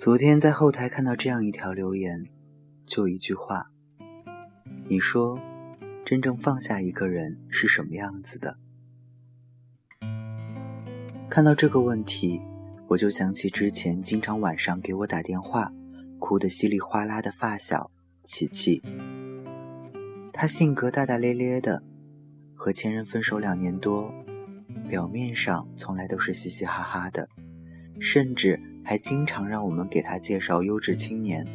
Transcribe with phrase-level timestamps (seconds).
[0.00, 2.24] 昨天在后台看到这样一条留言，
[2.86, 3.70] 就一句话
[4.88, 5.38] ：“你说，
[6.06, 8.56] 真正放下一个人是什么样子的？”
[11.28, 12.40] 看到这个问题，
[12.88, 15.70] 我就想起之前经常晚上给我打电话、
[16.18, 17.90] 哭得稀里哗啦的发小
[18.24, 18.82] 琪琪。
[20.32, 21.82] 她性格大大咧咧的，
[22.54, 24.10] 和前任分手两年多，
[24.88, 27.28] 表面上从来都是嘻嘻哈哈的，
[28.00, 28.58] 甚至。
[28.90, 31.46] 还经常让我们给他介绍优质青年，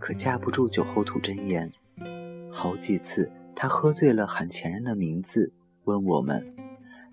[0.00, 1.70] 可架不住酒后吐真言。
[2.50, 5.52] 好几次，他喝醉了喊前任的名字，
[5.84, 6.44] 问我们：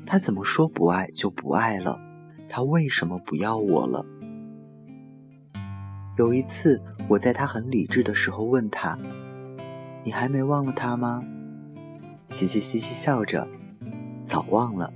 [0.03, 2.01] 他怎么说不爱就不爱了？
[2.49, 4.03] 他为什么不要我了？
[6.17, 8.97] 有一次，我在他很理智的时候问他
[10.03, 11.23] ：“你还没忘了他吗？”
[12.29, 13.47] 琪琪嘻嘻笑着
[14.25, 14.91] ：“早忘了。”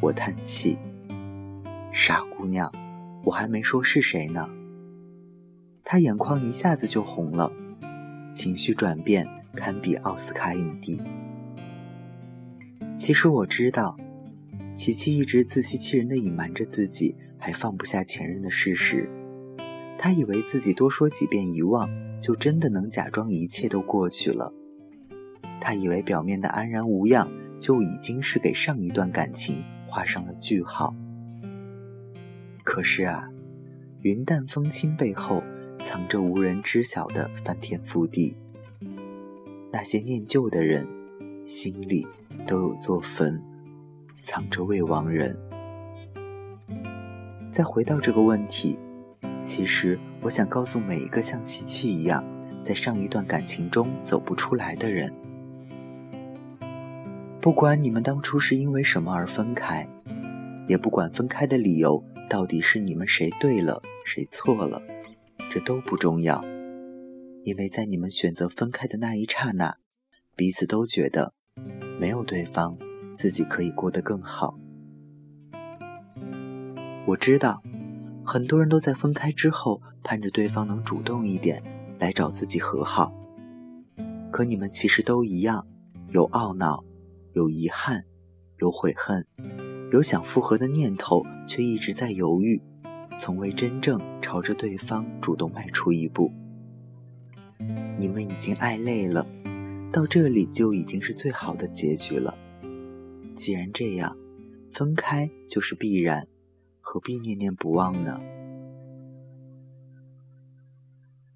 [0.00, 0.78] 我叹气
[1.92, 2.72] ：“傻姑娘。”
[3.26, 4.48] 我还没说是谁呢，
[5.82, 7.50] 他眼眶一下子就红了，
[8.32, 11.02] 情绪转变堪比奥斯卡影帝。
[12.96, 13.96] 其实我知道，
[14.76, 19.10] 琪琪一直自欺欺人的隐瞒着自己还放不下前任的事实。
[19.98, 21.90] 他以为自己多说几遍遗忘，
[22.20, 24.52] 就真的能假装一切都过去了。
[25.60, 30.94] 他以为表面的安然无恙，就已经是给上一段感情画上了句号。
[32.76, 33.26] 可是啊，
[34.02, 35.42] 云淡风轻背后
[35.78, 38.36] 藏着无人知晓的翻天覆地。
[39.72, 40.86] 那些念旧的人，
[41.46, 42.06] 心里
[42.46, 43.42] 都有座坟，
[44.22, 45.34] 藏着未亡人。
[47.50, 48.78] 再回到这个问题，
[49.42, 52.22] 其实我想告诉每一个像琪琪一样，
[52.60, 55.10] 在上一段感情中走不出来的人，
[57.40, 59.88] 不管你们当初是因为什么而分开，
[60.68, 62.04] 也不管分开的理由。
[62.28, 64.82] 到底是你们谁对了，谁错了？
[65.50, 66.44] 这都不重要，
[67.44, 69.76] 因为在你们选择分开的那一刹那，
[70.34, 71.32] 彼此都觉得
[72.00, 72.76] 没有对方，
[73.16, 74.58] 自己可以过得更好。
[77.06, 77.62] 我知道，
[78.24, 81.62] 很多人都在分开之后盼着对方能主动一点
[82.00, 83.14] 来找自己和好，
[84.32, 85.64] 可你们其实都一样，
[86.10, 86.84] 有懊恼，
[87.34, 88.04] 有遗憾，
[88.58, 89.24] 有悔恨。
[89.92, 92.60] 有想复合的念头，却一直在犹豫，
[93.20, 96.30] 从未真正朝着对方主动迈出一步。
[97.98, 99.26] 你们已经爱累了，
[99.92, 102.36] 到这里就已经是最好的结局了。
[103.36, 104.16] 既然这样，
[104.72, 106.26] 分开就是必然，
[106.80, 108.20] 何必念念不忘呢？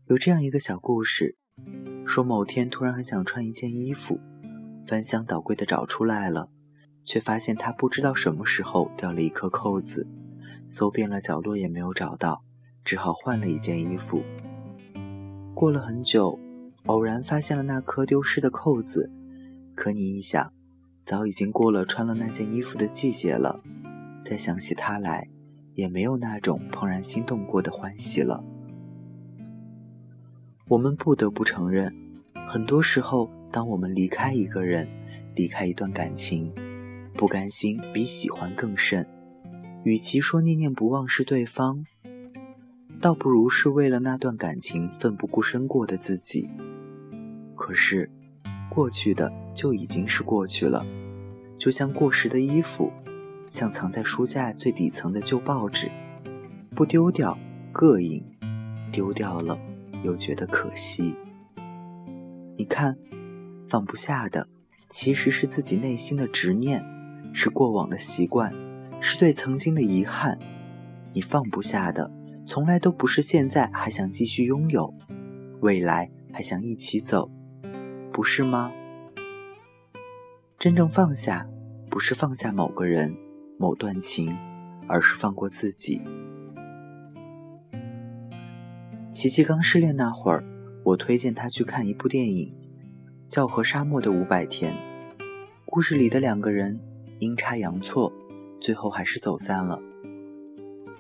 [0.09, 1.37] 有这样一个小故事，
[2.05, 4.19] 说某天突然很想穿一件衣服，
[4.87, 6.51] 翻箱倒柜的找出来了。
[7.05, 10.07] 却发现他不知道什么时候掉了一颗扣子，
[10.69, 12.43] 搜遍了角落也没有找到，
[12.85, 14.23] 只好换了一件衣服。
[15.55, 16.39] 过了很久，
[16.87, 19.11] 偶然发现了那颗丢失的扣子，
[19.75, 20.53] 可你一想，
[21.03, 23.61] 早已经过了穿了那件衣服的季节了，
[24.25, 25.29] 再想起他来，
[25.75, 28.45] 也没有那种怦然心动过的欢喜了。
[30.69, 31.93] 我们不得不承认，
[32.47, 34.89] 很多时候，当我们离开一个人，
[35.35, 36.53] 离开一段感情。
[37.21, 39.07] 不甘心比喜欢更甚，
[39.85, 41.85] 与其说念念不忘是对方，
[42.99, 46.49] 倒不如是为了那段感情奋不顾身过的自己。
[47.55, 48.11] 可是，
[48.71, 50.83] 过去的就已经是过去了，
[51.59, 52.91] 就像过时的衣服，
[53.51, 55.91] 像藏在书架最底层的旧报纸，
[56.75, 57.39] 不丢掉
[57.71, 58.25] 膈应，
[58.91, 59.61] 丢掉了
[60.03, 61.15] 又觉得可惜。
[62.57, 62.97] 你看，
[63.69, 64.49] 放不下的
[64.89, 66.83] 其实是自己内心的执念。
[67.33, 68.53] 是过往的习惯，
[69.01, 70.39] 是对曾经的遗憾。
[71.13, 72.11] 你放不下的，
[72.47, 74.93] 从来都不是现在还想继续拥有，
[75.61, 77.31] 未来还想一起走，
[78.13, 78.73] 不是吗？
[80.59, 81.49] 真正放下，
[81.89, 83.17] 不是放下某个人、
[83.59, 84.37] 某段情，
[84.87, 86.01] 而是放过自己。
[89.11, 90.45] 琪琪刚失恋那会儿，
[90.85, 92.55] 我推荐她去看一部电影，
[93.27, 94.73] 叫《和沙漠的五百天》，
[95.65, 96.79] 故事里的两个人。
[97.21, 98.11] 阴差阳错，
[98.61, 99.79] 最后还是走散了。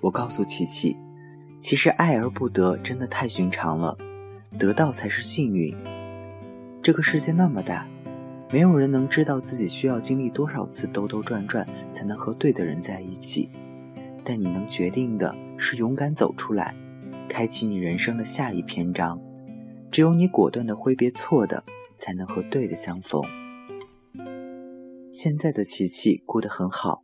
[0.02, 0.94] 我告诉琪琪，
[1.62, 3.96] 其实爱而不得真的太寻常了，
[4.58, 5.74] 得到才是幸运。
[6.82, 7.88] 这个世界那么大，
[8.52, 13.48] 没有人能知道自己需要经历多少次兜兜转转才能和对的人在一起。
[14.22, 16.74] 但你能决定的是勇敢走出来，
[17.30, 19.18] 开启你人生的下一篇章。
[19.90, 21.64] 只有你果断的挥别错的，
[21.98, 23.22] 才能和对的相逢。
[25.12, 27.02] 现在的琪琪过得很好，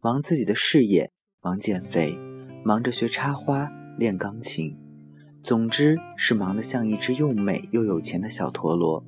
[0.00, 1.10] 忙自己的事业，
[1.40, 2.16] 忙减肥，
[2.64, 3.68] 忙着学插花，
[3.98, 4.78] 练钢琴，
[5.42, 9.04] 总之是忙得像一只又美又有钱的小陀螺。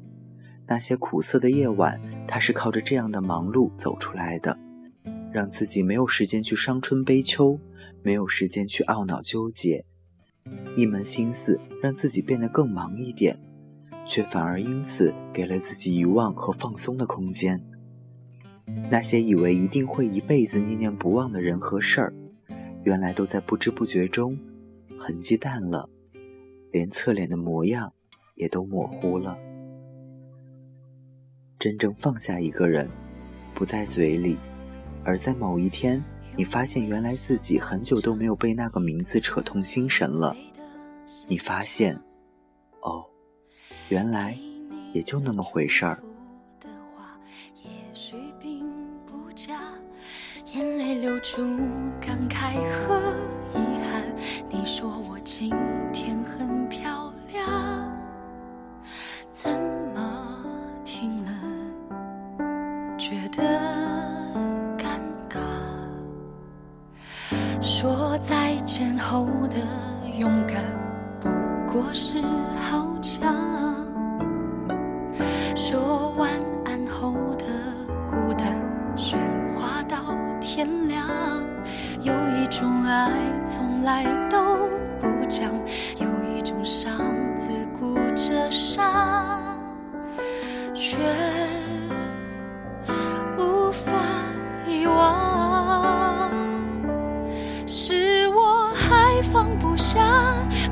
[0.66, 4.58] 那些苦涩的夜晚，他是靠着这样的忙碌走出来的，
[5.32, 7.60] 让自己没有时间去伤春悲秋，
[8.02, 9.84] 没有时间去懊恼纠结，
[10.76, 13.38] 一门心思让自己变得更忙一点，
[14.08, 17.64] 却反而因此给了自己遗忘和放松的空间。
[18.90, 22.14] 那些以为一定会一辈子念念不忘的人和事儿，
[22.82, 24.38] 原来都在不知不觉中
[24.98, 25.88] 痕迹淡了，
[26.72, 27.92] 连侧脸的模样
[28.34, 29.38] 也都模糊了。
[31.58, 32.88] 真正放下一个人，
[33.54, 34.36] 不在嘴里，
[35.04, 36.02] 而在某一天，
[36.36, 40.36] 你发现原来自己很久都没有被那个名字扯痛心神了。
[41.28, 41.94] 你发现，
[42.80, 43.04] 哦，
[43.88, 44.36] 原来
[44.92, 46.02] 也就那么回事儿。
[51.24, 51.42] 眼泪流出
[52.00, 53.00] 感慨和
[53.54, 53.58] 遗
[53.90, 54.04] 憾。
[54.50, 55.50] 你说我今
[55.92, 57.90] 天很漂亮，
[59.32, 59.50] 怎
[59.94, 60.36] 么
[60.84, 61.30] 听了
[62.98, 63.42] 觉得
[64.76, 65.00] 尴
[65.30, 65.40] 尬？
[67.62, 69.56] 说再见后的
[70.18, 70.62] 勇敢
[71.20, 71.28] 不
[71.72, 72.20] 过是
[72.56, 73.63] 好强，
[82.94, 83.10] 爱
[83.44, 84.68] 从来都
[85.00, 85.50] 不讲，
[85.98, 86.96] 有一种伤
[87.36, 89.58] 自顾着伤，
[90.72, 90.98] 却
[93.36, 93.92] 无法
[94.64, 96.30] 遗忘。
[97.66, 100.00] 是我还放不下，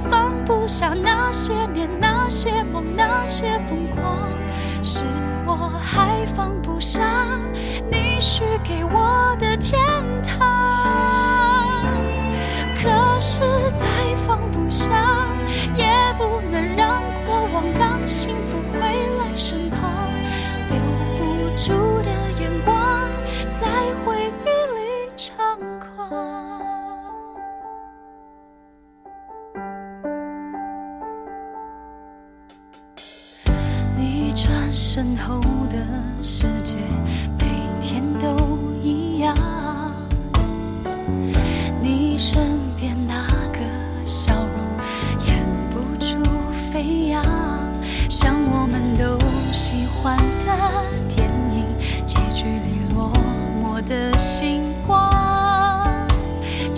[0.09, 4.31] 放不下那些年、那些梦、那些疯狂。
[4.85, 5.05] 是
[5.45, 7.03] 我还放不下
[7.91, 9.81] 你许给我的天
[10.23, 10.62] 堂，
[14.73, 14.91] 想，
[15.77, 15.87] 也
[16.17, 20.02] 不能让过往，让幸福回来身旁，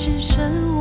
[0.05, 0.74] 只剩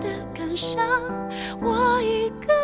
[0.00, 0.80] 的感伤，
[1.60, 2.63] 我一个。